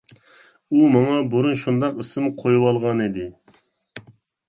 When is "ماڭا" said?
0.95-1.19